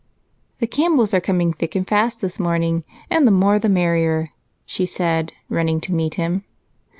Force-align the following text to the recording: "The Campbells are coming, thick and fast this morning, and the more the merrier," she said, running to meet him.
"The 0.57 0.65
Campbells 0.65 1.13
are 1.13 1.21
coming, 1.21 1.53
thick 1.53 1.75
and 1.75 1.87
fast 1.87 2.21
this 2.21 2.39
morning, 2.39 2.83
and 3.11 3.27
the 3.27 3.31
more 3.31 3.59
the 3.59 3.69
merrier," 3.69 4.31
she 4.65 4.87
said, 4.87 5.33
running 5.47 5.79
to 5.81 5.93
meet 5.93 6.15
him. 6.15 6.43